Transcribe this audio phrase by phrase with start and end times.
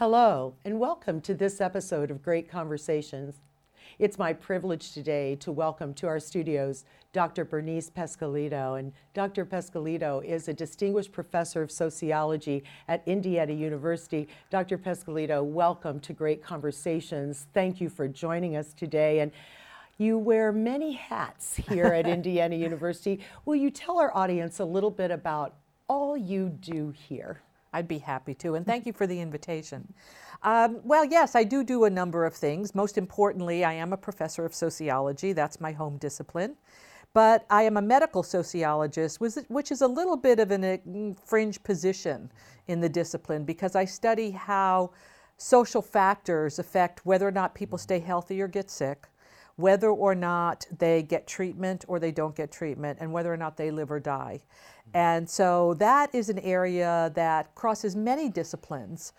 [0.00, 3.34] Hello, and welcome to this episode of Great Conversations.
[3.98, 7.44] It's my privilege today to welcome to our studios Dr.
[7.44, 8.78] Bernice Pescosolido.
[8.78, 9.44] And Dr.
[9.44, 14.26] Pescosolido is a distinguished professor of sociology at Indiana University.
[14.48, 14.78] Dr.
[14.78, 17.46] Pescosolido, welcome to Great Conversations.
[17.52, 19.20] Thank you for joining us today.
[19.20, 19.30] And
[19.98, 23.20] you wear many hats here at Indiana University.
[23.44, 25.56] Will you tell our audience a little bit about
[25.90, 27.42] all you do here?
[27.72, 29.94] I'd be happy to, and thank you for the invitation.
[30.42, 32.74] Um, well, yes, I do do a number of things.
[32.74, 36.56] Most importantly, I am a professor of sociology, that's my home discipline.
[37.12, 41.60] But I am a medical sociologist, which is a little bit of a mm, fringe
[41.62, 42.30] position
[42.68, 44.92] in the discipline because I study how
[45.36, 49.08] social factors affect whether or not people stay healthy or get sick,
[49.60, 53.56] whether or not they get treatment or they don't get treatment, and whether or not
[53.56, 54.40] they live or die.
[54.94, 59.12] And so that is an area that crosses many disciplines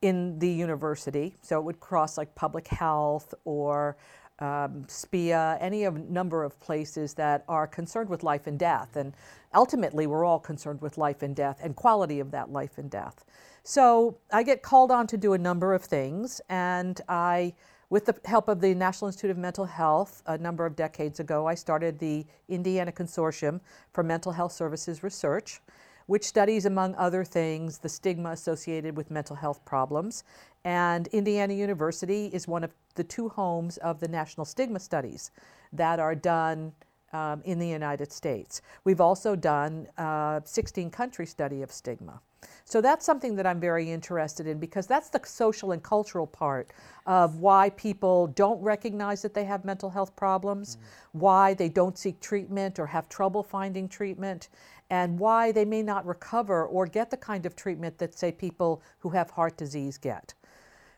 [0.00, 1.36] in the university.
[1.42, 3.96] So it would cross like public health or
[4.38, 8.96] um, SPEA, any of number of places that are concerned with life and death.
[8.96, 9.12] And
[9.54, 13.24] ultimately, we're all concerned with life and death and quality of that life and death.
[13.64, 17.54] So I get called on to do a number of things, and I
[17.90, 21.46] with the help of the National Institute of Mental Health, a number of decades ago,
[21.46, 23.60] I started the Indiana Consortium
[23.92, 25.60] for Mental Health Services Research,
[26.06, 30.24] which studies, among other things, the stigma associated with mental health problems.
[30.64, 35.30] And Indiana University is one of the two homes of the National Stigma Studies
[35.72, 36.72] that are done
[37.12, 38.60] um, in the United States.
[38.84, 42.20] We've also done a 16 country study of stigma.
[42.64, 46.70] So that's something that I'm very interested in because that's the social and cultural part
[47.06, 50.80] of why people don't recognize that they have mental health problems, mm.
[51.12, 54.50] why they don't seek treatment or have trouble finding treatment,
[54.90, 58.82] and why they may not recover or get the kind of treatment that, say, people
[58.98, 60.34] who have heart disease get.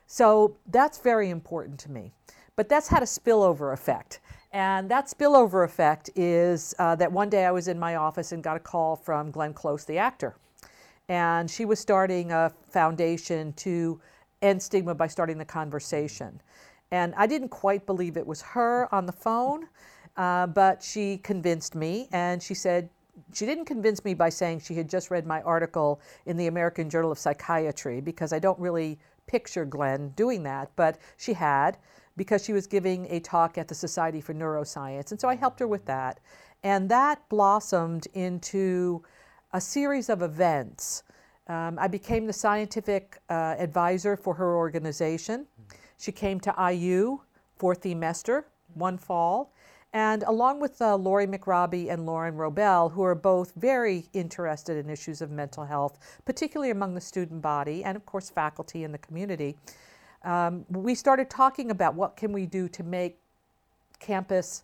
[0.08, 2.10] So that's very important to me.
[2.56, 4.18] But that's had a spillover effect.
[4.52, 8.42] And that spillover effect is uh, that one day I was in my office and
[8.42, 10.34] got a call from Glenn Close, the actor
[11.10, 14.00] and she was starting a foundation to
[14.42, 16.40] end stigma by starting the conversation.
[16.92, 19.66] And I didn't quite believe it was her on the phone,
[20.16, 22.88] uh, but she convinced me, and she said,
[23.34, 26.88] she didn't convince me by saying she had just read my article in the American
[26.88, 31.76] Journal of Psychiatry because I don't really picture Glenn doing that, but she had
[32.16, 35.10] because she was giving a talk at the Society for Neuroscience.
[35.10, 36.20] And so I helped her with that.
[36.62, 39.02] And that blossomed into
[39.52, 41.02] a series of events.
[41.48, 45.46] Um, I became the scientific uh, advisor for her organization.
[45.98, 47.20] She came to IU
[47.56, 48.44] for themester,
[48.74, 49.52] one fall,
[49.92, 54.88] and along with uh, Laurie McRobbie and Lauren Robel, who are both very interested in
[54.88, 58.98] issues of mental health, particularly among the student body and, of course, faculty in the
[58.98, 59.56] community,
[60.22, 63.18] um, we started talking about what can we do to make
[63.98, 64.62] campus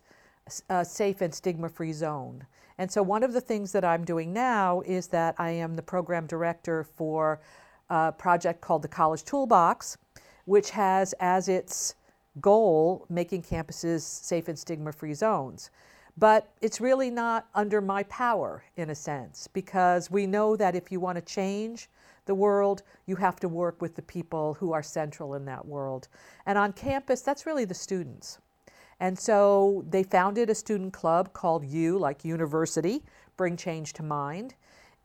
[0.69, 2.45] a uh, safe and stigma-free zone.
[2.77, 5.81] And so one of the things that I'm doing now is that I am the
[5.81, 7.39] program director for
[7.89, 9.97] a project called the College Toolbox,
[10.45, 11.95] which has as its
[12.39, 15.71] goal making campuses safe and stigma free zones.
[16.17, 20.91] But it's really not under my power in a sense, because we know that if
[20.91, 21.89] you want to change
[22.25, 26.07] the world, you have to work with the people who are central in that world.
[26.45, 28.39] And on campus, that's really the students.
[28.99, 33.03] And so they founded a student club called U, like University,
[33.35, 34.55] Bring Change to Mind.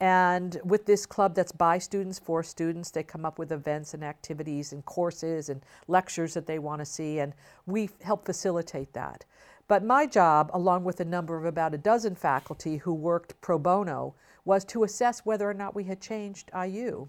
[0.00, 4.02] And with this club that's by students, for students, they come up with events and
[4.02, 7.34] activities and courses and lectures that they want to see, and
[7.66, 9.24] we help facilitate that.
[9.68, 13.58] But my job, along with a number of about a dozen faculty who worked pro
[13.58, 14.14] bono,
[14.44, 17.06] was to assess whether or not we had changed IU.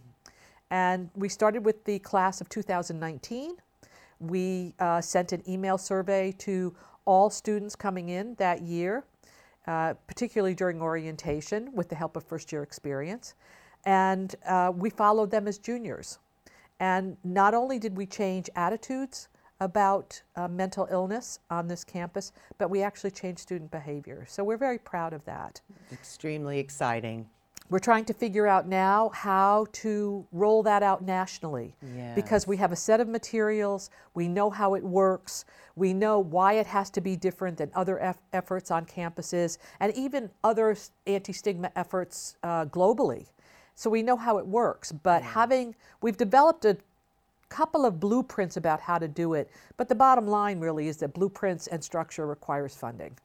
[0.70, 3.56] And we started with the class of 2019
[4.30, 6.76] we uh, sent an email survey to
[7.06, 9.06] all students coming in that year,
[9.68, 13.36] uh, particularly during orientation with the help of first year experience.
[13.86, 16.20] And uh, we followed them as juniors.
[16.80, 19.28] And not only did we change attitudes
[19.60, 24.26] about uh, mental illness on this campus, but we actually changed student behavior.
[24.28, 25.62] So we're very proud of that.
[25.92, 27.30] Extremely exciting.
[27.70, 32.14] We're trying to figure out now how to roll that out nationally yes.
[32.16, 35.46] because we have a set of materials, we know how it works,
[35.76, 39.94] we know why it has to be different than other eff- efforts on campuses and
[39.96, 40.76] even other
[41.08, 43.28] anti stigma efforts uh, globally.
[43.76, 46.78] So we know how it works, but having, we've developed a
[47.50, 51.14] couple of blueprints about how to do it, but the bottom line really is that
[51.14, 53.18] blueprints and structure requires funding.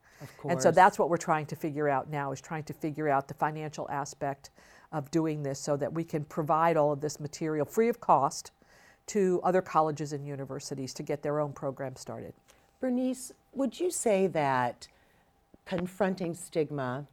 [0.48, 3.28] And so that's what we're trying to figure out now is trying to figure out
[3.28, 4.50] the financial aspect
[4.92, 8.52] of doing this so that we can provide all of this material free of cost
[9.06, 12.34] to other colleges and universities to get their own program started.
[12.80, 14.86] Bernice, would you say that
[15.64, 17.06] confronting stigma,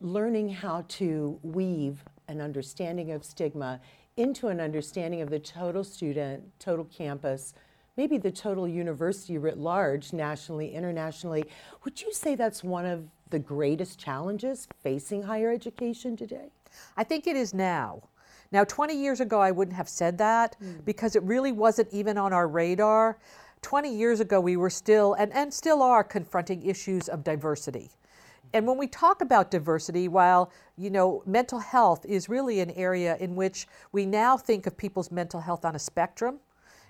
[0.00, 3.80] learning how to weave an understanding of stigma
[4.16, 7.54] into an understanding of the total student, total campus,
[7.98, 11.44] maybe the total university writ large, nationally, internationally,
[11.84, 16.52] would you say that's one of the greatest challenges facing higher education today?
[16.96, 18.04] I think it is now.
[18.52, 20.82] Now, 20 years ago, I wouldn't have said that mm.
[20.84, 23.18] because it really wasn't even on our radar.
[23.62, 27.90] 20 years ago, we were still, and, and still are, confronting issues of diversity.
[28.54, 33.16] And when we talk about diversity, while you know mental health is really an area
[33.18, 36.38] in which we now think of people's mental health on a spectrum,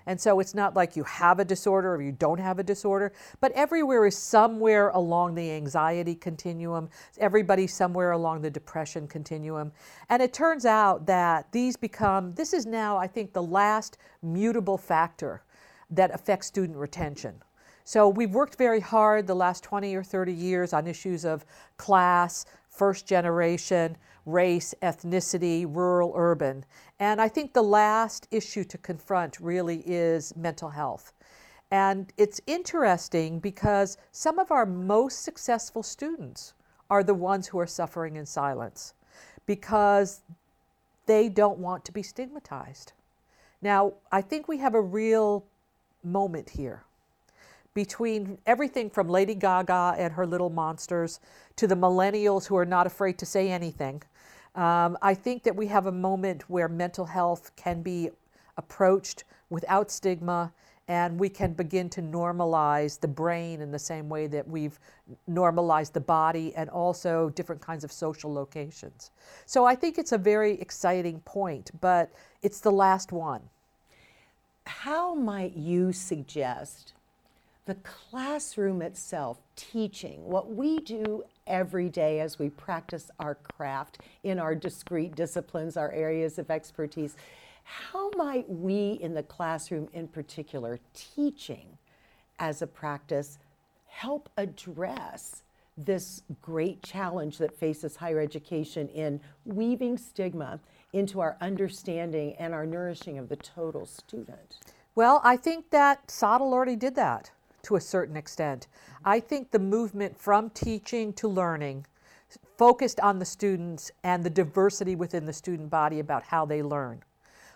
[0.05, 3.13] and so it's not like you have a disorder or you don't have a disorder,
[3.41, 9.71] but everywhere is somewhere along the anxiety continuum, everybody somewhere along the depression continuum.
[10.09, 14.77] And it turns out that these become, this is now, I think, the last mutable
[14.77, 15.43] factor
[15.91, 17.41] that affects student retention.
[17.83, 21.43] So we've worked very hard the last 20 or 30 years on issues of
[21.77, 23.97] class, first generation,
[24.31, 26.65] race, ethnicity, rural, urban.
[26.99, 31.13] And I think the last issue to confront really is mental health.
[31.71, 36.53] And it's interesting because some of our most successful students
[36.89, 38.93] are the ones who are suffering in silence
[39.45, 40.21] because
[41.05, 42.93] they don't want to be stigmatized.
[43.61, 45.45] Now, I think we have a real
[46.03, 46.83] moment here
[47.73, 51.19] between everything from Lady Gaga and her little monsters
[51.55, 54.01] to the millennials who are not afraid to say anything
[54.55, 58.09] um, I think that we have a moment where mental health can be
[58.57, 60.51] approached without stigma
[60.89, 64.79] and we can begin to normalize the brain in the same way that we've
[65.27, 69.11] normalized the body and also different kinds of social locations.
[69.45, 72.11] So I think it's a very exciting point, but
[72.41, 73.41] it's the last one.
[74.65, 76.93] How might you suggest
[77.65, 84.39] the classroom itself, teaching, what we do every day as we practice our craft in
[84.39, 87.17] our discrete disciplines, our areas of expertise,
[87.63, 91.77] how might we in the classroom in particular, teaching
[92.39, 93.37] as a practice,
[93.87, 95.43] help address
[95.77, 100.59] this great challenge that faces higher education in weaving stigma
[100.93, 104.57] into our understanding and our nourishing of the total student?
[104.95, 107.31] Well, I think that SOTL already did that
[107.63, 108.67] to a certain extent.
[109.05, 111.85] I think the movement from teaching to learning
[112.57, 117.01] focused on the students and the diversity within the student body about how they learn.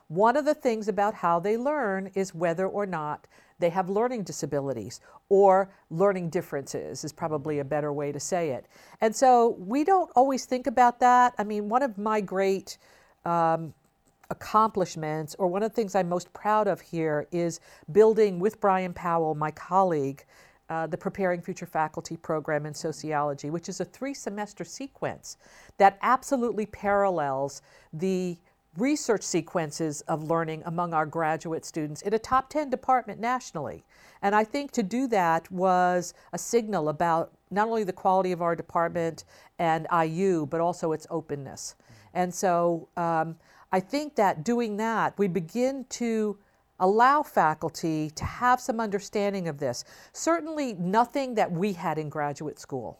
[0.07, 3.27] One of the things about how they learn is whether or not
[3.59, 8.65] they have learning disabilities or learning differences, is probably a better way to say it.
[9.01, 11.33] And so we don't always think about that.
[11.37, 12.77] I mean, one of my great
[13.25, 13.73] um,
[14.29, 17.59] accomplishments, or one of the things I'm most proud of here, is
[17.91, 20.25] building with Brian Powell, my colleague,
[20.69, 25.37] uh, the Preparing Future Faculty program in sociology, which is a three semester sequence
[25.77, 27.61] that absolutely parallels
[27.91, 28.37] the
[28.77, 33.83] research sequences of learning among our graduate students in a top 10 department nationally.
[34.21, 38.41] And I think to do that was a signal about not only the quality of
[38.41, 39.25] our department
[39.59, 41.75] and IU, but also its openness.
[42.13, 43.35] And so um,
[43.73, 46.37] I think that doing that, we begin to
[46.79, 49.83] allow faculty to have some understanding of this.
[50.13, 52.99] Certainly, nothing that we had in graduate school.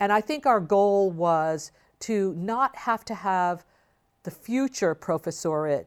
[0.00, 3.64] And I think our goal was to not have to have
[4.24, 5.86] the future professorate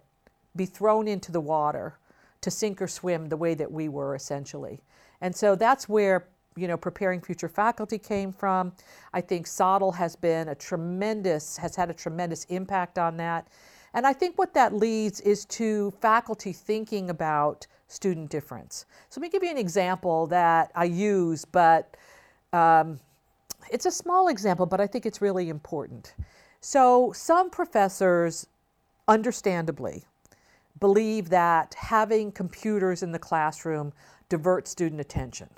[0.55, 1.97] be thrown into the water
[2.41, 4.79] to sink or swim the way that we were essentially.
[5.19, 8.71] And so that's where you know preparing future faculty came from.
[9.13, 13.47] I think SOTL has been a tremendous has had a tremendous impact on that.
[13.93, 18.85] And I think what that leads is to faculty thinking about student difference.
[19.09, 21.95] So let me give you an example that I use, but
[22.51, 22.99] um,
[23.71, 26.15] it's a small example, but I think it's really important.
[26.59, 28.47] So some professors,
[29.07, 30.05] understandably,
[30.79, 33.93] believe that having computers in the classroom
[34.29, 35.49] diverts student attention.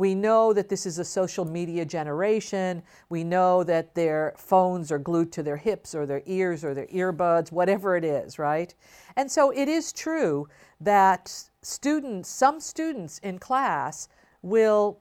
[0.00, 2.82] We know that this is a social media generation.
[3.10, 6.86] We know that their phones are glued to their hips or their ears or their
[6.86, 8.74] earbuds, whatever it is, right?
[9.14, 10.48] And so it is true
[10.80, 14.08] that students, some students in class,
[14.40, 14.98] will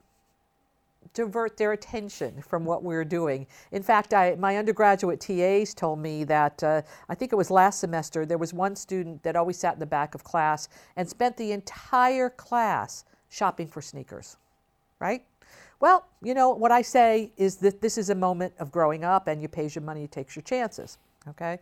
[1.13, 3.47] divert their attention from what we're doing.
[3.71, 7.79] In fact, I, my undergraduate TAs told me that uh, I think it was last
[7.79, 11.37] semester, there was one student that always sat in the back of class and spent
[11.37, 14.35] the entire class shopping for sneakers
[14.99, 15.23] right?
[15.79, 19.27] Well, you know, what I say is that this is a moment of growing up
[19.27, 21.59] and you pays your money, you takes your chances, okay?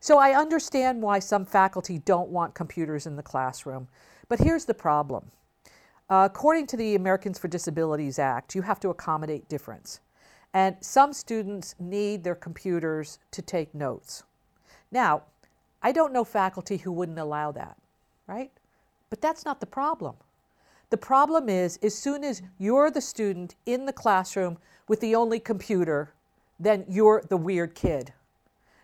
[0.00, 3.86] So I understand why some faculty don't want computers in the classroom.
[4.28, 5.30] But here's the problem.
[6.08, 10.00] Uh, according to the Americans for Disabilities Act, you have to accommodate difference.
[10.52, 14.24] And some students need their computers to take notes.
[14.90, 15.22] Now,
[15.82, 17.76] I don't know faculty who wouldn't allow that,
[18.26, 18.50] right?
[19.10, 20.16] But that's not the problem.
[20.90, 25.38] The problem is, as soon as you're the student in the classroom with the only
[25.38, 26.12] computer,
[26.58, 28.12] then you're the weird kid.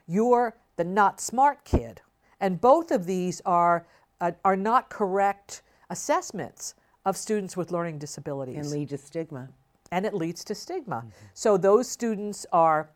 [0.07, 2.01] You're the not smart kid.
[2.41, 3.87] And both of these are,
[4.21, 8.57] uh, are not correct assessments of students with learning disabilities.
[8.57, 9.49] And lead to stigma.
[9.91, 10.97] And it leads to stigma.
[10.97, 11.09] Mm-hmm.
[11.35, 12.89] So those students are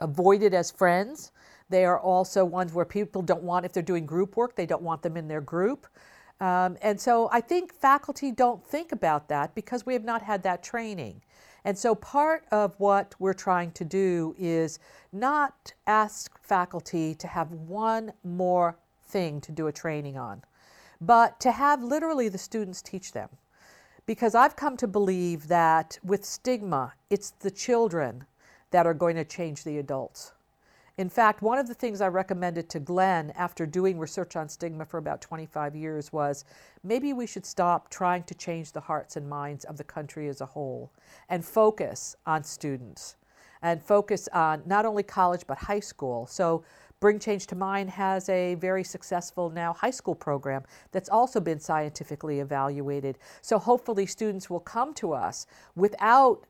[0.00, 1.32] avoided as friends.
[1.68, 4.82] They are also ones where people don't want, if they're doing group work, they don't
[4.82, 5.86] want them in their group.
[6.40, 10.42] Um, and so I think faculty don't think about that because we have not had
[10.42, 11.22] that training.
[11.64, 14.78] And so part of what we're trying to do is
[15.12, 20.42] not ask faculty to have one more thing to do a training on,
[21.00, 23.30] but to have literally the students teach them.
[24.04, 28.24] Because I've come to believe that with stigma, it's the children
[28.70, 30.32] that are going to change the adults.
[30.98, 34.86] In fact, one of the things I recommended to Glenn after doing research on stigma
[34.86, 36.46] for about 25 years was
[36.82, 40.40] maybe we should stop trying to change the hearts and minds of the country as
[40.40, 40.90] a whole
[41.28, 43.16] and focus on students
[43.60, 46.26] and focus on not only college but high school.
[46.26, 46.64] So
[46.98, 50.62] Bring Change to Mind has a very successful now high school program
[50.92, 53.18] that's also been scientifically evaluated.
[53.42, 56.46] So hopefully students will come to us without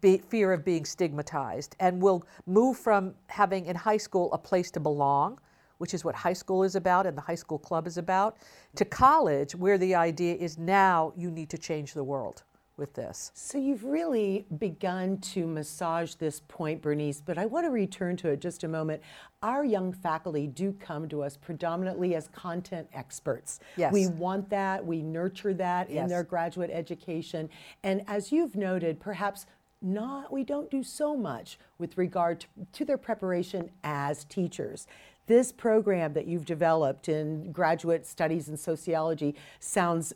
[0.00, 4.80] fear of being stigmatized and will move from having in high school a place to
[4.80, 5.38] belong
[5.76, 8.36] which is what high school is about and the high school club is about,
[8.76, 12.42] to college, where the idea is now you need to change the world
[12.80, 13.30] with this.
[13.34, 18.28] So you've really begun to massage this point, Bernice, but I want to return to
[18.30, 19.02] it just a moment.
[19.42, 23.60] Our young faculty do come to us predominantly as content experts.
[23.76, 23.92] Yes.
[23.92, 26.02] We want that, we nurture that yes.
[26.02, 27.48] in their graduate education.
[27.84, 29.46] And as you've noted, perhaps
[29.82, 34.86] not we don't do so much with regard to, to their preparation as teachers
[35.30, 40.12] this program that you've developed in graduate studies in sociology sounds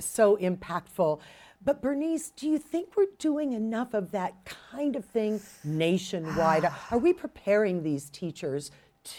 [0.00, 1.20] so impactful.
[1.66, 6.64] But Bernice, do you think we're doing enough of that kind of thing nationwide?
[6.92, 8.70] Are we preparing these teachers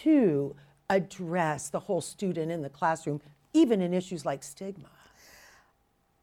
[0.02, 0.56] to
[0.90, 4.88] address the whole student in the classroom, even in issues like stigma?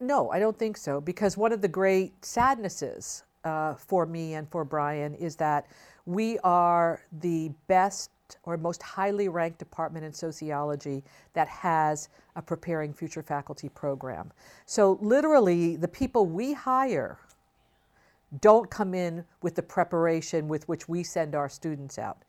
[0.00, 4.48] No, I don't think so, because one of the great sadnesses uh, for me and
[4.50, 5.66] for Brian is that
[6.06, 8.10] we are the best
[8.44, 11.02] or most highly ranked department in sociology
[11.34, 14.32] that has a preparing future faculty program.
[14.66, 17.18] So literally the people we hire
[18.40, 22.24] don't come in with the preparation with which we send our students out.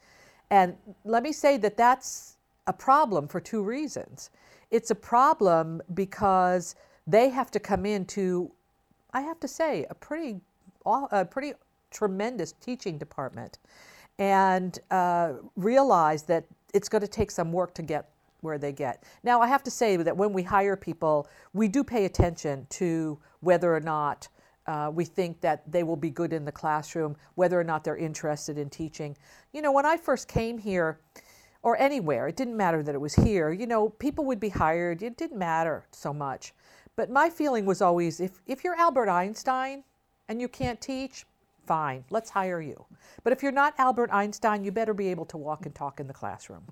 [0.51, 2.37] And let me say that that's
[2.67, 4.29] a problem for two reasons.
[4.71, 6.75] It's a problem because
[7.07, 8.51] they have to come into,
[9.13, 10.39] I have to say, a pretty,
[10.85, 11.53] a pretty
[11.91, 13.59] tremendous teaching department
[14.19, 18.10] and uh, realize that it's going to take some work to get
[18.41, 19.03] where they get.
[19.24, 23.17] Now, I have to say that when we hire people, we do pay attention to
[23.39, 24.27] whether or not
[24.67, 27.98] uh, we think that they will be good in the classroom, whether or not they're
[27.98, 29.15] interested in teaching.
[29.53, 31.00] You know, when I first came here,
[31.65, 35.01] or anywhere, it didn't matter that it was here, you know, people would be hired,
[35.01, 36.53] it didn't matter so much.
[36.95, 39.84] But my feeling was always if, if you're Albert Einstein
[40.29, 41.25] and you can't teach,
[41.65, 42.86] fine, let's hire you.
[43.24, 46.07] But if you're not Albert Einstein, you better be able to walk and talk in
[46.07, 46.63] the classroom.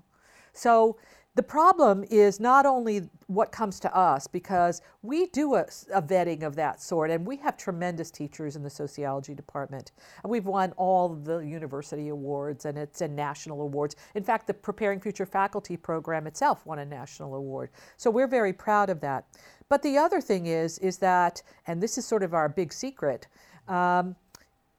[0.52, 0.96] So
[1.36, 6.44] the problem is not only what comes to us, because we do a, a, vetting
[6.44, 9.90] of that sort, and we have tremendous teachers in the sociology department.
[10.22, 13.96] And we've won all the university awards, and it's in national awards.
[14.14, 17.70] In fact, the Preparing Future Faculty program itself won a national award.
[17.96, 19.26] So we're very proud of that.
[19.68, 23.26] But the other thing is, is that, and this is sort of our big secret,
[23.66, 24.14] um,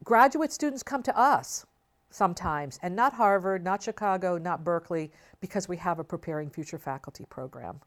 [0.06, 1.66] graduate students come to us
[2.10, 5.10] sometimes, and not Harvard, not Chicago, not Berkeley,
[5.40, 7.78] because we have a Preparing Future Faculty program.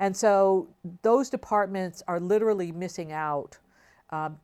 [0.00, 0.68] And so
[1.02, 3.58] those departments are literally missing out
[4.10, 4.40] um,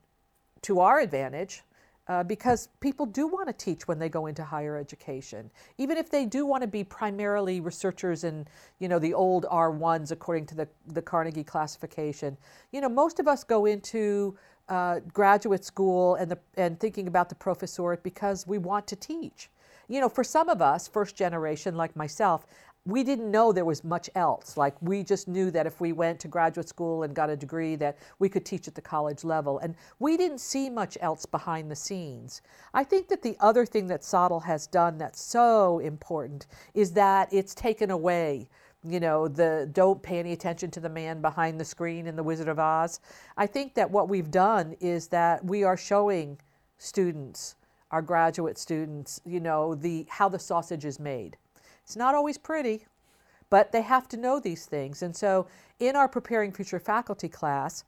[0.61, 1.63] to our advantage
[2.09, 5.51] uh, because people do want to teach when they go into higher education.
[5.79, 8.47] Even if they do want to be primarily researchers in,
[8.79, 12.37] you know, the old R1s according to the, the Carnegie classification.
[12.73, 14.37] You know, most of us go into
[14.69, 19.51] uh, graduate school and, the, and thinking about the professorate because we want to teach.
[19.89, 22.47] You know, for some of us, first generation like myself,
[22.85, 24.57] we didn't know there was much else.
[24.57, 27.77] Like we just knew that if we went to graduate school and got a degree
[27.77, 29.59] that we could teach at the college level.
[29.59, 32.43] And we didn't see much else behind the scenes.
[32.75, 37.33] I think that the other thing that SOTL has done that's so important is that
[37.33, 38.49] it's taken away
[38.85, 42.23] you know, the don't pay any attention to the man behind the screen in The
[42.23, 43.01] Wizard of Oz.
[43.37, 46.39] I think that what we've done is that we are showing
[46.79, 47.57] students,
[47.91, 51.37] our graduate students, you know, the how the sausage is made.
[51.85, 52.87] It's not always pretty,
[53.51, 55.03] but they have to know these things.
[55.03, 55.47] And so
[55.79, 57.85] in our Preparing Future Faculty class,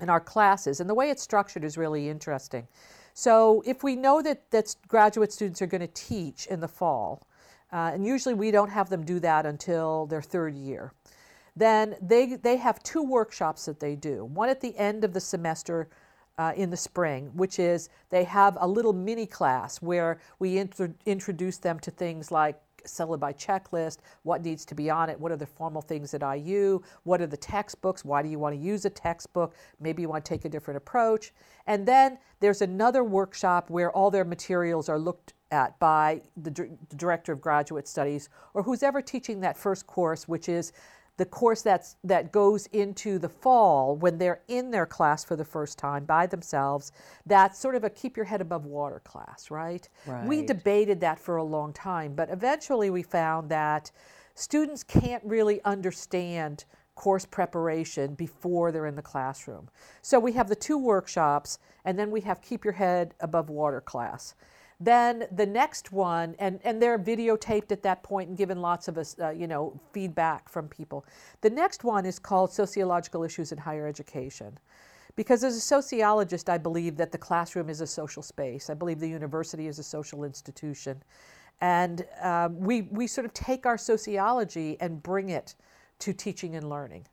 [0.00, 2.68] in our classes, and the way it's structured is really interesting.
[3.14, 7.26] So if we know that, that graduate students are going to teach in the fall,
[7.74, 10.92] uh, and usually we don't have them do that until their third year,
[11.56, 14.24] then they, they have two workshops that they do.
[14.26, 15.88] One at the end of the semester
[16.38, 20.94] uh, in the spring, which is they have a little mini class where we intro-
[21.04, 22.60] introduce them to things like
[23.18, 26.80] by checklist, what needs to be on it, what are the formal things at IU,
[27.04, 30.22] what are the textbooks, why do you want to use a textbook, maybe you want
[30.22, 31.32] to take a different approach.
[31.66, 36.96] And then there's another workshop where all their materials are looked at by the, the
[36.96, 40.72] director of graduate studies or who's ever teaching that first course, which is
[41.16, 45.44] the course that's that goes into the fall when they're in their class for the
[45.44, 46.92] first time by themselves.
[47.24, 49.88] That's sort of a keep your head above water class right?
[50.06, 50.26] right.
[50.26, 53.90] we debated that for a long time but eventually we found that
[54.34, 59.68] students can't really understand course preparation before they're in the classroom.
[60.02, 63.80] So we have the two workshops and then we have keep your head above water
[63.80, 64.34] class
[64.80, 68.98] then the next one, and, and they're videotaped at that point and given lots of
[68.98, 71.06] us, uh, you know, feedback from people.
[71.40, 74.58] The next one is called Sociological Issues in Higher Education.
[75.16, 78.68] Because as a sociologist, I believe that the classroom is a social space.
[78.68, 81.00] I believe the university is a social institution.
[81.60, 85.54] And um, we, we sort of take our sociology and bring it
[86.00, 87.06] to teaching and learning.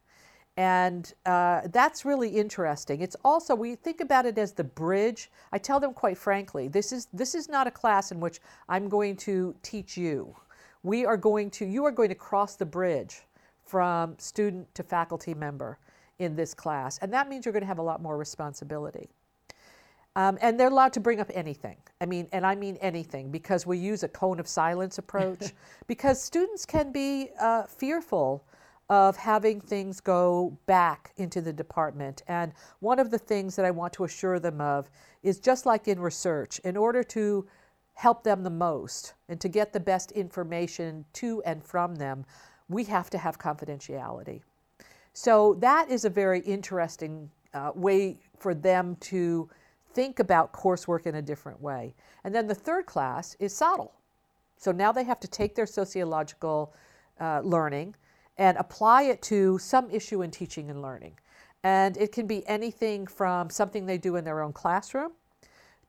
[0.62, 3.02] And uh, that's really interesting.
[3.02, 5.32] It's also, we think about it as the bridge.
[5.52, 8.40] I tell them quite frankly, this is, this is not a class in which
[8.70, 10.36] I'm going to teach you.
[10.84, 13.24] We are going to, you are going to cross the bridge
[13.66, 15.80] from student to faculty member
[16.20, 17.00] in this class.
[17.00, 19.10] And that means you're going to have a lot more responsibility.
[20.16, 21.78] Um, and they're allowed to bring up anything.
[22.02, 25.54] I mean, and I mean anything because we use a cone of silence approach
[25.88, 28.44] because students can be uh, fearful
[28.92, 32.24] of having things go back into the department.
[32.28, 32.52] And
[32.82, 34.92] one of the things that I want to assure them of
[35.24, 37.48] is just like in research, in order to
[37.94, 42.26] help them the most and to get the best information to and from them,
[42.68, 44.42] we have to have confidentiality.
[45.14, 49.50] So that is a very interesting uh, way for them to
[49.94, 51.96] think about coursework in a different way.
[52.26, 53.92] And then the third class is SOTL.
[54.58, 56.74] So now they have to take their sociological
[57.22, 57.96] uh, learning
[58.38, 61.18] and apply it to some issue in teaching and learning.
[61.64, 65.12] And it can be anything from something they do in their own classroom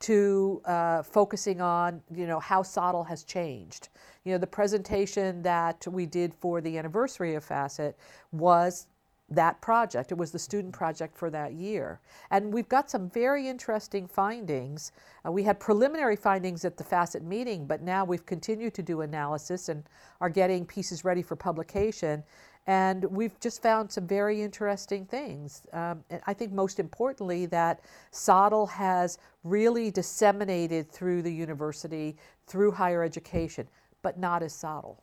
[0.01, 3.89] to uh, focusing on, you know, how SOTL has changed.
[4.25, 7.97] You know, the presentation that we did for the anniversary of Facet
[8.33, 8.87] was
[9.35, 10.13] that project.
[10.13, 12.01] It was the student project for that year.
[12.31, 14.93] And we've got some very interesting findings.
[15.27, 19.01] Uh, we had preliminary findings at the FACET meeting, but now we've continued to do
[19.01, 19.85] analysis and
[20.21, 22.23] are getting pieces ready for publication.
[22.67, 25.63] And we've just found some very interesting things.
[25.73, 27.81] Um, I think most importantly, that
[28.13, 32.17] SOTL has really disseminated through the university,
[32.47, 33.67] through higher education,
[34.03, 34.97] but not as SOTL.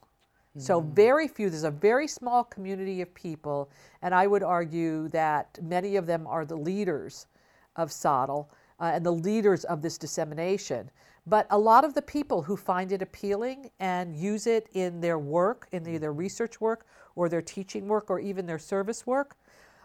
[0.58, 0.94] So, mm.
[0.94, 3.70] very few, there's a very small community of people,
[4.02, 7.28] and I would argue that many of them are the leaders
[7.76, 8.48] of SOTL
[8.80, 10.90] uh, and the leaders of this dissemination.
[11.28, 15.20] But a lot of the people who find it appealing and use it in their
[15.20, 19.38] work, in either their research work or their teaching work or even their service work,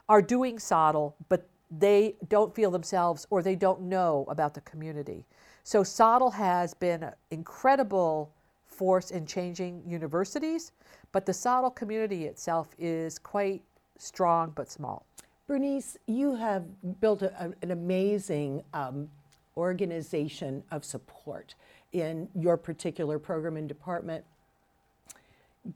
[0.08, 5.26] are doing SOTL, but they don't feel themselves or they don't know about the community.
[5.62, 8.32] So, SOTL has been incredible
[8.74, 10.72] force in changing universities,
[11.12, 13.62] but the SOTL community itself is quite
[13.98, 15.06] strong but small.
[15.46, 16.64] Bernice, you have
[17.00, 19.08] built a, an amazing um,
[19.56, 21.54] organization of support
[21.92, 24.24] in your particular program and department.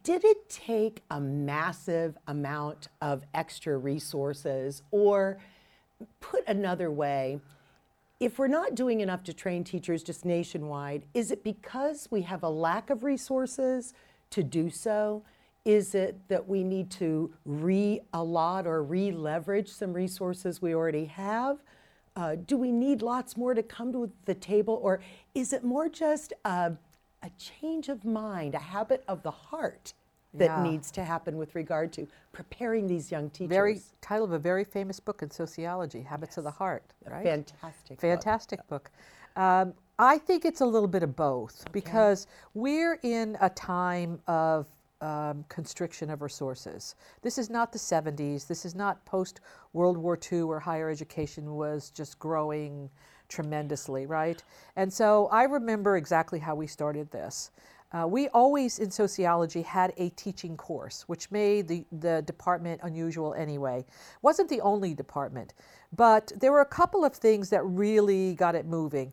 [0.02, 5.38] Did it take a massive amount of extra resources, or
[6.20, 7.40] put another way,
[8.20, 12.42] if we're not doing enough to train teachers just nationwide, is it because we have
[12.42, 13.94] a lack of resources
[14.30, 15.22] to do so?
[15.64, 21.58] Is it that we need to re-allot or re-leverage some resources we already have?
[22.16, 24.80] Uh, do we need lots more to come to the table?
[24.82, 25.00] Or
[25.34, 26.72] is it more just a,
[27.22, 29.92] a change of mind, a habit of the heart?
[30.34, 30.62] That Yeah.
[30.62, 33.48] needs to happen with regard to preparing these young teachers.
[33.48, 36.92] Very title of a very famous book in sociology, Habits of the Heart.
[37.06, 37.24] Right?
[37.24, 38.00] fantastic.
[38.00, 38.90] Fantastic book.
[39.36, 44.66] Um, I think it's a little bit of both because we're in a time of
[45.00, 46.94] um, constriction of resources.
[47.22, 48.46] This is not the 70s.
[48.46, 49.40] This is not post
[49.72, 52.90] World War II where higher education was just growing
[53.28, 54.42] tremendously, right?
[54.76, 57.50] And so I remember exactly how we started this.
[57.90, 63.32] Uh, we always in sociology had a teaching course, which made the, the department unusual
[63.34, 63.84] anyway.
[64.20, 65.54] Wasn't the only department,
[65.92, 69.12] but there were a couple of things that really got it moving.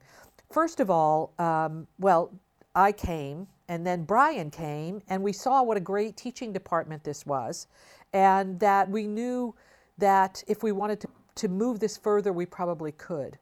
[0.51, 2.31] First of all, um, well,
[2.75, 7.25] I came and then Brian came and we saw what a great teaching department this
[7.25, 7.67] was
[8.13, 9.55] and that we knew
[9.97, 13.37] that if we wanted to, to move this further, we probably could.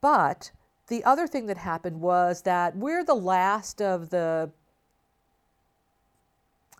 [0.00, 0.50] But
[0.88, 4.50] the other thing that happened was that we're the last of the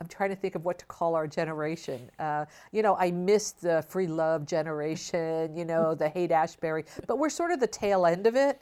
[0.01, 2.11] I'm trying to think of what to call our generation.
[2.19, 7.19] Uh, you know, I missed the free love generation, you know, the Haight Ashbury, but
[7.19, 8.61] we're sort of the tail end of it.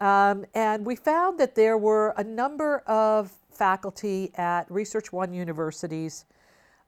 [0.00, 6.26] Um, and we found that there were a number of faculty at Research One universities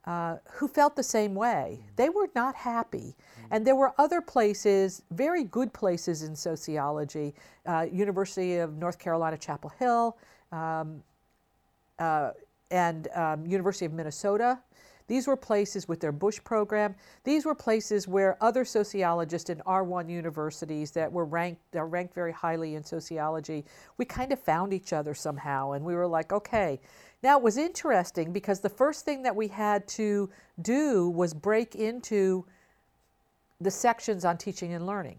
[0.07, 1.81] uh, who felt the same way.
[1.97, 3.17] They were not happy.
[3.51, 7.35] And there were other places, very good places in sociology,
[7.67, 10.17] uh, University of North Carolina, Chapel Hill,
[10.53, 11.03] um,
[11.99, 12.31] uh,
[12.71, 14.61] and um, University of Minnesota.
[15.09, 16.95] These were places with their Bush program.
[17.23, 22.33] These were places where other sociologists in R1 universities that were ranked, are ranked very
[22.33, 23.65] highly in sociology,
[23.99, 25.73] we kind of found each other somehow.
[25.73, 26.81] And we were like, okay.
[27.27, 30.31] Now it was interesting because the first thing that we had to
[30.63, 32.47] do was break into
[33.61, 35.19] the sections on teaching and learning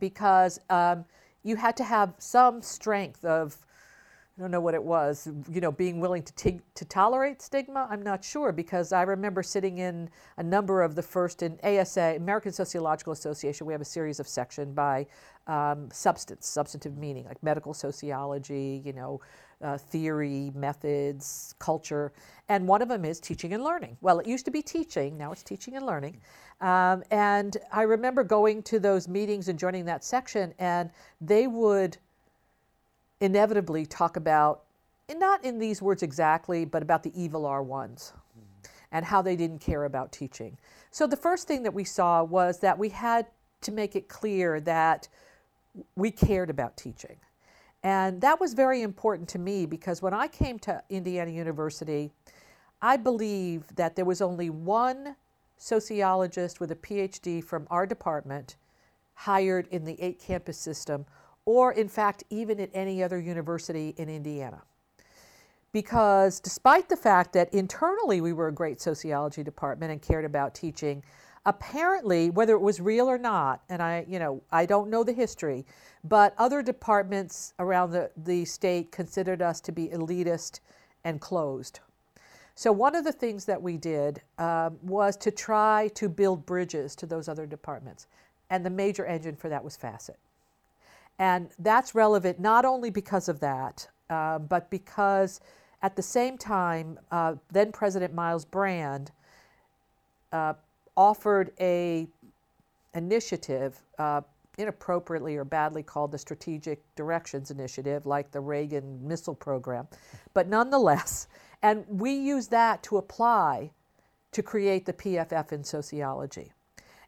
[0.00, 1.04] because um,
[1.44, 3.56] you had to have some strength of
[4.36, 7.86] I don't know what it was, you know, being willing to t- to tolerate stigma.
[7.88, 12.16] I'm not sure because I remember sitting in a number of the first in ASA,
[12.16, 13.66] American Sociological Association.
[13.66, 15.06] We have a series of section by
[15.46, 19.20] um, substance, substantive meaning, like medical sociology, you know,
[19.62, 22.12] uh, theory, methods, culture,
[22.48, 23.96] and one of them is teaching and learning.
[24.00, 26.20] Well, it used to be teaching, now it's teaching and learning.
[26.60, 30.90] Um, and I remember going to those meetings and joining that section, and
[31.20, 31.96] they would
[33.20, 34.62] inevitably talk about,
[35.08, 38.12] and not in these words exactly, but about the evil R1s
[38.92, 40.56] and how they didn't care about teaching.
[40.90, 43.26] So the first thing that we saw was that we had
[43.62, 45.08] to make it clear that
[45.96, 47.16] we cared about teaching.
[47.86, 52.10] And that was very important to me because when I came to Indiana University,
[52.82, 55.14] I believe that there was only one
[55.56, 58.56] sociologist with a PhD from our department
[59.14, 61.06] hired in the eight campus system,
[61.44, 64.62] or in fact, even at any other university in Indiana.
[65.70, 70.56] Because despite the fact that internally we were a great sociology department and cared about
[70.56, 71.04] teaching,
[71.46, 75.12] apparently, whether it was real or not, and I, you know, I don't know the
[75.12, 75.64] history,
[76.04, 80.60] but other departments around the, the state considered us to be elitist
[81.04, 81.80] and closed.
[82.56, 86.96] So, one of the things that we did um, was to try to build bridges
[86.96, 88.06] to those other departments.
[88.50, 90.18] And the major engine for that was Facet.
[91.18, 95.40] And that's relevant not only because of that, uh, but because
[95.82, 99.10] at the same time, uh, then President Myles Brand
[100.32, 100.54] uh,
[100.96, 102.08] offered a
[102.94, 104.22] initiative, uh,
[104.58, 109.86] inappropriately or badly called the Strategic Directions Initiative, like the Reagan missile program,
[110.32, 111.28] but nonetheless,
[111.62, 113.70] and we use that to apply
[114.32, 116.52] to create the PFF in sociology.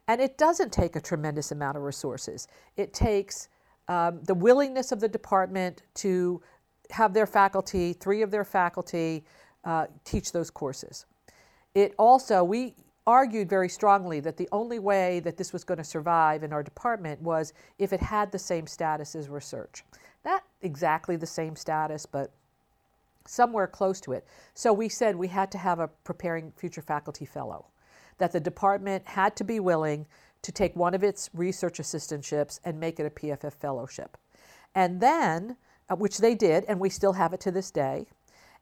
[0.07, 2.47] And it doesn't take a tremendous amount of resources.
[2.77, 3.47] It takes
[3.87, 6.41] um, the willingness of the department to
[6.89, 9.23] have their faculty, three of their faculty,
[9.65, 11.05] uh, teach those courses.
[11.75, 12.73] It also, we
[13.09, 16.61] argued very strongly that the only way that this was going to survive in our
[16.61, 19.83] department was if it had the same status as research.
[20.23, 22.31] Not exactly the same status, but
[23.25, 24.27] somewhere close to it.
[24.53, 27.65] So we said we had to have a preparing future faculty fellow,
[28.19, 30.05] that the department had to be willing
[30.43, 34.17] to take one of its research assistantships and make it a PFF fellowship.
[34.75, 35.57] And then,
[35.89, 38.05] uh, which they did, and we still have it to this day.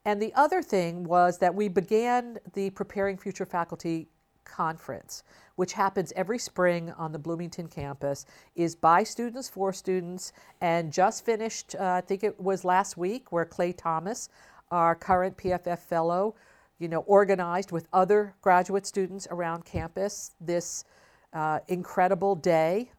[0.06, 4.08] And the other thing was that we began the Preparing Future Faculty
[4.48, 5.24] Conference,
[5.56, 11.26] which happens every spring on the Bloomington campus, is by students for students, and just
[11.26, 14.30] finished, uh, I think it was last week, where Clay Thomas,
[14.72, 16.36] our current PFF fellow,
[16.80, 20.86] you know, organized with other graduate students around campus this
[21.34, 22.92] uh, incredible day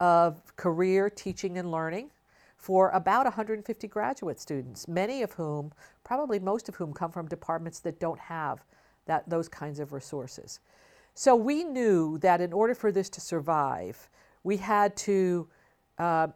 [0.00, 2.10] of career teaching and learning
[2.56, 5.72] for about 150 graduate students, many of whom,
[6.04, 8.64] probably most of whom, come from departments that don't have
[9.06, 10.60] that those kinds of resources.
[11.18, 14.10] So we knew that in order for this to survive,
[14.44, 15.48] we had to
[15.96, 16.28] uh,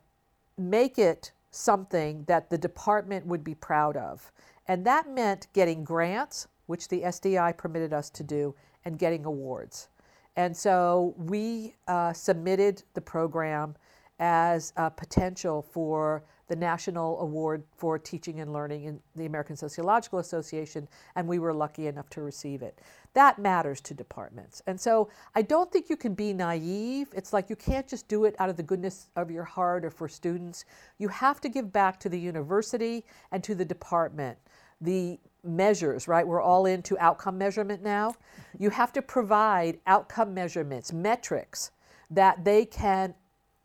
[0.56, 4.32] make it something that the department would be proud of.
[4.68, 8.54] And that meant getting grants, which the SDI permitted us to do,
[8.86, 9.88] and getting awards.
[10.36, 13.76] And so we uh, submitted the program
[14.18, 20.18] as a potential for the National Award for Teaching and Learning in the American Sociological
[20.18, 22.80] Association, and we were lucky enough to receive it.
[23.14, 24.60] That matters to departments.
[24.66, 27.06] And so I don't think you can be naive.
[27.14, 29.90] It's like you can't just do it out of the goodness of your heart or
[29.90, 30.64] for students.
[30.98, 34.36] You have to give back to the university and to the department
[34.80, 36.26] the measures, right?
[36.26, 38.16] We're all into outcome measurement now.
[38.58, 41.70] You have to provide outcome measurements, metrics
[42.10, 43.14] that they can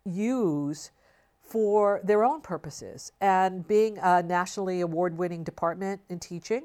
[0.05, 0.91] use
[1.45, 3.11] for their own purposes.
[3.21, 6.63] And being a nationally award winning department in teaching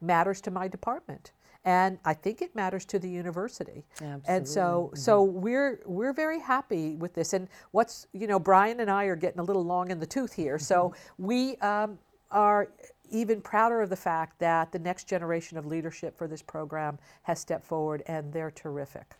[0.00, 1.32] matters to my department.
[1.64, 3.84] And I think it matters to the university.
[3.96, 4.22] Absolutely.
[4.26, 4.96] And so, mm-hmm.
[4.96, 7.34] so we're we're very happy with this.
[7.34, 10.32] And what's you know, Brian and I are getting a little long in the tooth
[10.32, 10.58] here.
[10.58, 11.26] So mm-hmm.
[11.26, 11.98] we um,
[12.30, 12.68] are
[13.10, 17.38] even prouder of the fact that the next generation of leadership for this program has
[17.38, 19.16] stepped forward, and they're terrific.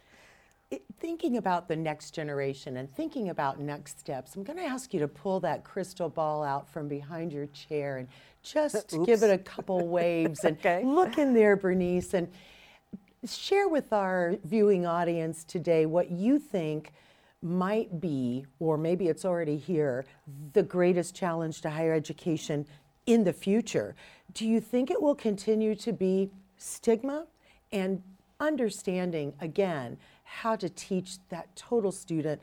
[1.01, 5.01] Thinking about the next generation and thinking about next steps, I'm going to ask you
[5.01, 8.09] to pull that crystal ball out from behind your chair and
[8.43, 10.85] just give it a couple waves and okay.
[10.85, 12.29] look in there, Bernice, and
[13.27, 16.93] share with our viewing audience today what you think
[17.43, 20.05] might be, or maybe it's already here,
[20.53, 22.67] the greatest challenge to higher education
[23.07, 23.95] in the future.
[24.35, 27.27] Do you think it will continue to be stigma
[27.73, 28.03] and
[28.39, 29.99] understanding, again,
[30.31, 32.41] how to teach that total student?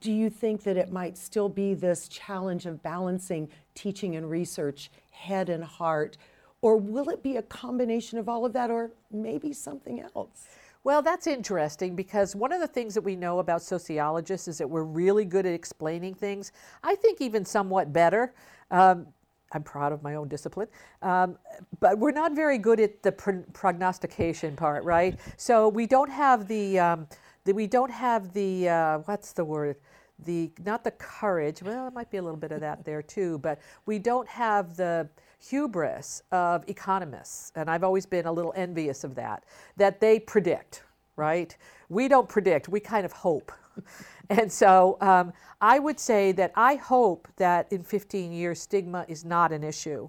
[0.00, 4.90] Do you think that it might still be this challenge of balancing teaching and research,
[5.10, 6.16] head and heart?
[6.62, 10.46] Or will it be a combination of all of that, or maybe something else?
[10.82, 14.68] Well, that's interesting because one of the things that we know about sociologists is that
[14.68, 16.52] we're really good at explaining things.
[16.82, 18.32] I think even somewhat better.
[18.70, 19.06] Um,
[19.52, 20.68] I'm proud of my own discipline.
[21.02, 21.38] Um,
[21.80, 23.12] but we're not very good at the
[23.52, 25.18] prognostication part, right?
[25.36, 27.08] So we don't have the, um,
[27.54, 29.76] we don't have the, uh, what's the word?
[30.24, 33.38] The, not the courage, well, it might be a little bit of that there too,
[33.38, 37.52] but we don't have the hubris of economists.
[37.54, 39.44] And I've always been a little envious of that,
[39.76, 40.82] that they predict,
[41.16, 41.56] right?
[41.88, 43.52] We don't predict, we kind of hope.
[44.30, 49.24] and so um, I would say that I hope that in 15 years, stigma is
[49.24, 50.08] not an issue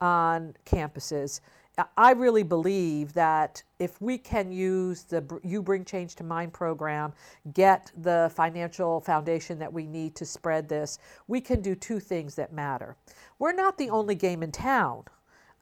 [0.00, 1.40] on campuses.
[1.96, 7.12] I really believe that if we can use the You Bring Change to Mind program,
[7.52, 12.34] get the financial foundation that we need to spread this, we can do two things
[12.34, 12.96] that matter.
[13.38, 15.04] We're not the only game in town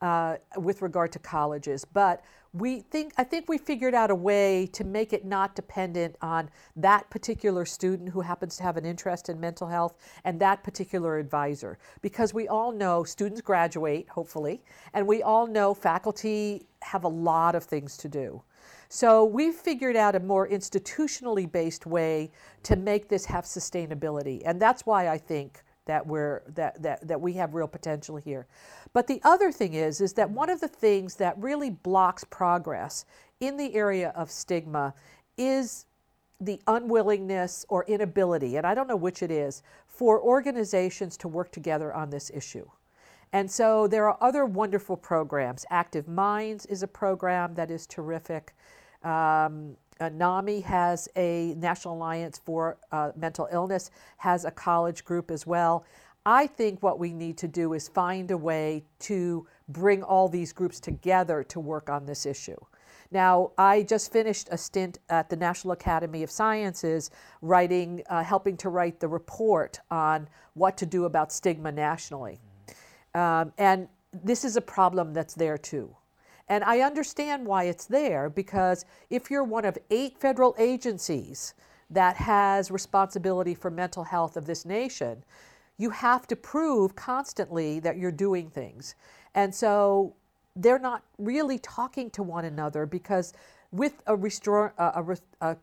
[0.00, 2.22] uh, with regard to colleges, but
[2.56, 6.48] we think I think we figured out a way to make it not dependent on
[6.76, 11.18] that particular student who happens to have an interest in mental health and that particular
[11.18, 14.62] advisor because we all know students graduate hopefully
[14.94, 18.42] and we all know faculty have a lot of things to do.
[18.88, 22.30] So we've figured out a more institutionally based way
[22.62, 27.20] to make this have sustainability and that's why I think that we're that, that, that
[27.20, 28.46] we have real potential here.
[28.92, 33.04] But the other thing is is that one of the things that really blocks progress
[33.40, 34.94] in the area of stigma
[35.36, 35.86] is
[36.40, 41.50] the unwillingness or inability, and I don't know which it is, for organizations to work
[41.50, 42.68] together on this issue.
[43.32, 45.64] And so there are other wonderful programs.
[45.70, 48.54] Active Minds is a program that is terrific.
[49.02, 55.30] Um, uh, NAMI has a National Alliance for uh, Mental Illness, has a college group
[55.30, 55.84] as well.
[56.24, 60.52] I think what we need to do is find a way to bring all these
[60.52, 62.56] groups together to work on this issue.
[63.12, 68.56] Now, I just finished a stint at the National Academy of Sciences, writing, uh, helping
[68.58, 72.40] to write the report on what to do about stigma nationally.
[73.14, 75.94] Um, and this is a problem that's there too.
[76.48, 81.54] And I understand why it's there because if you're one of eight federal agencies
[81.90, 85.24] that has responsibility for mental health of this nation,
[85.78, 88.94] you have to prove constantly that you're doing things.
[89.34, 90.14] And so
[90.54, 93.32] they're not really talking to one another because
[93.72, 95.54] with a, restor- uh, a, a, a uh,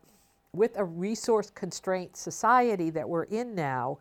[0.52, 3.98] with a resource constraint society that we're in now,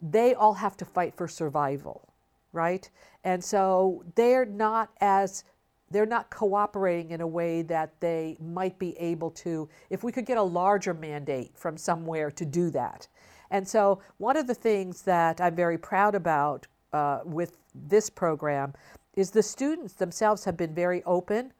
[0.00, 2.08] they all have to fight for survival,
[2.52, 2.90] right?
[3.24, 5.44] And so they're not as
[5.92, 10.26] they're not cooperating in a way that they might be able to if we could
[10.26, 13.06] get a larger mandate from somewhere to do that.
[13.50, 18.72] And so, one of the things that I'm very proud about uh, with this program
[19.14, 21.52] is the students themselves have been very open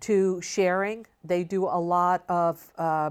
[0.00, 1.06] to sharing.
[1.24, 3.10] They do a lot of uh,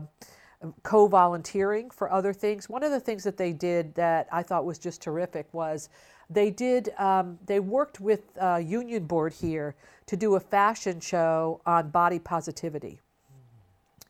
[0.84, 2.70] co volunteering for other things.
[2.70, 5.90] One of the things that they did that I thought was just terrific was
[6.30, 9.76] they did um, they worked with uh, union board here
[10.08, 13.00] to do a fashion show on body positivity.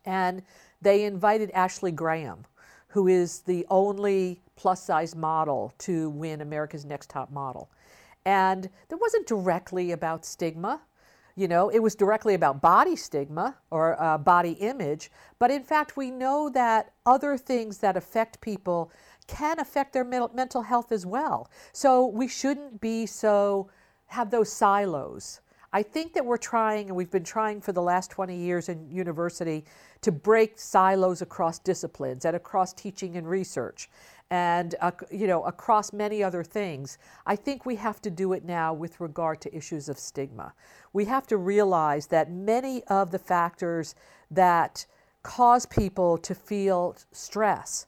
[0.05, 0.43] And
[0.81, 2.45] they invited ashley graham
[2.87, 7.69] who is the only plus size model to win america's next top model.
[8.25, 10.81] And it wasn't directly about stigma
[11.35, 15.11] you know it was directly about body stigma or uh, body image.
[15.37, 18.91] But in fact we know that other things that affect people
[19.27, 21.49] can affect their mental health as well.
[21.71, 23.69] So we shouldn't be so,
[24.07, 25.41] have those silos.
[25.73, 28.89] I think that we're trying, and we've been trying for the last 20 years in
[28.89, 29.65] university,
[30.01, 33.89] to break silos across disciplines and across teaching and research
[34.31, 38.43] and uh, you know across many other things i think we have to do it
[38.43, 40.53] now with regard to issues of stigma
[40.93, 43.93] we have to realize that many of the factors
[44.31, 44.85] that
[45.21, 47.85] cause people to feel stress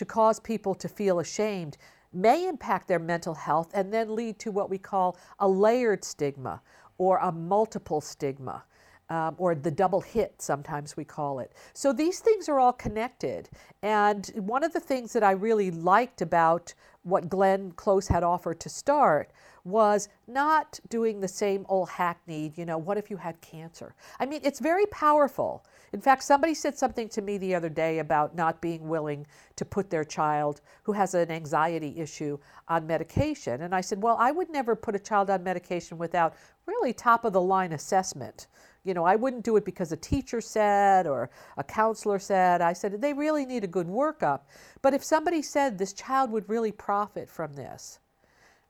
[0.00, 1.76] to cause people to feel ashamed
[2.10, 6.62] may impact their mental health and then lead to what we call a layered stigma
[6.96, 8.64] or a multiple stigma.
[9.10, 11.52] Um, or the double hit, sometimes we call it.
[11.72, 13.50] So these things are all connected.
[13.82, 18.60] And one of the things that I really liked about what Glenn Close had offered
[18.60, 19.32] to start
[19.64, 23.96] was not doing the same old hackneyed, you know, what if you had cancer?
[24.20, 27.98] I mean, it's very powerful in fact, somebody said something to me the other day
[27.98, 29.26] about not being willing
[29.56, 33.62] to put their child who has an anxiety issue on medication.
[33.62, 37.24] And I said, Well, I would never put a child on medication without really top
[37.24, 38.46] of the line assessment.
[38.84, 42.62] You know, I wouldn't do it because a teacher said or a counselor said.
[42.62, 44.42] I said, they really need a good workup.
[44.82, 47.98] But if somebody said this child would really profit from this,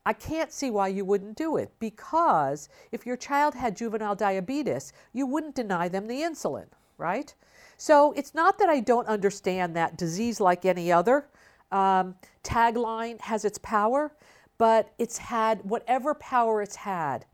[0.06, 4.94] I can't see why you wouldn't do it because if your child had juvenile diabetes,
[5.12, 6.66] you wouldn't deny them the insulin
[7.00, 7.34] right?
[7.76, 11.26] So it's not that I don't understand that disease like any other.
[11.72, 14.12] Um, tagline has its power,
[14.58, 17.24] but it's had whatever power it's had,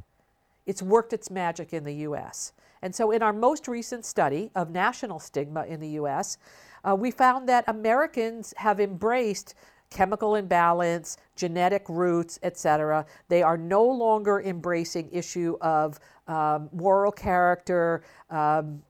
[0.64, 2.52] it's worked its magic in the US.
[2.82, 6.38] And so, in our most recent study of national stigma in the US,
[6.84, 9.54] uh, we found that Americans have embraced
[9.90, 13.06] chemical imbalance, genetic roots, etc.
[13.28, 15.98] They are no longer embracing issue of
[16.28, 18.82] um, moral character, um,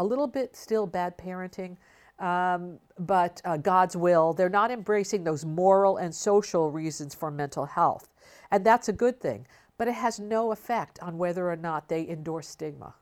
[0.00, 1.76] a little bit still bad parenting,
[2.18, 4.32] um, but uh, God's will.
[4.32, 8.08] They're not embracing those moral and social reasons for mental health.
[8.50, 12.08] And that's a good thing, but it has no effect on whether or not they
[12.08, 12.94] endorse stigma.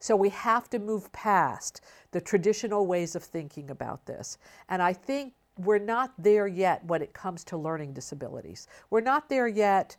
[0.00, 1.80] So we have to move past
[2.10, 4.36] the traditional ways of thinking about this.
[4.68, 8.68] And I think we're not there yet when it comes to learning disabilities.
[8.90, 9.96] We're not there yet,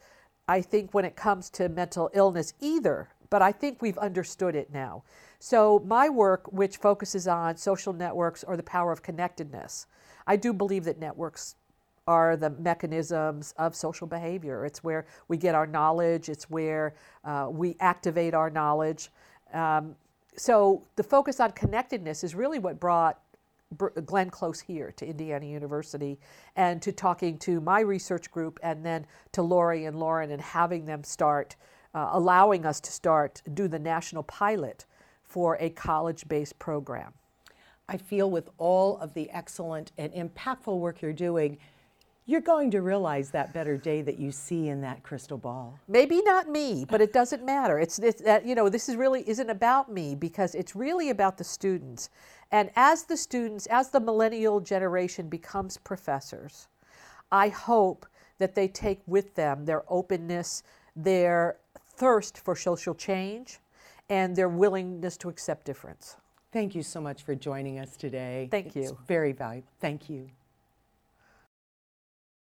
[0.48, 4.72] I think, when it comes to mental illness either, but I think we've understood it
[4.72, 5.04] now.
[5.40, 9.88] So, my work, which focuses on social networks or the power of connectedness,
[10.28, 11.56] I do believe that networks
[12.08, 14.66] are the mechanisms of social behavior.
[14.66, 19.10] It's where we get our knowledge, it's where uh, we activate our knowledge.
[19.54, 19.96] Um,
[20.38, 23.20] so, the focus on connectedness is really what brought
[24.06, 26.20] Glenn Close here to Indiana University
[26.56, 30.86] and to talking to my research group and then to Lori and Lauren and having
[30.86, 31.56] them start,
[31.96, 34.86] uh, allowing us to start, do the national pilot
[35.24, 37.14] for a college based program.
[37.88, 41.58] I feel with all of the excellent and impactful work you're doing,
[42.26, 45.80] you're going to realize that better day that you see in that crystal ball.
[45.88, 47.80] Maybe not me, but it doesn't matter.
[47.80, 51.38] It's, it's that you know this is really isn't about me because it's really about
[51.38, 52.10] the students.
[52.52, 56.68] And as the students, as the millennial generation becomes professors,
[57.32, 58.06] I hope
[58.40, 60.64] that they take with them their openness,
[60.96, 61.58] their
[61.96, 63.60] thirst for social change,
[64.10, 66.18] and their willingness to accept difference.
[66.52, 68.48] Thank you so much for joining us today.
[68.52, 68.84] Thank you.
[68.84, 69.68] It's very valuable.
[69.80, 70.30] Thank you.